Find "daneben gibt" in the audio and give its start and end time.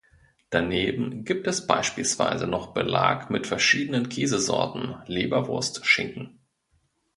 0.49-1.45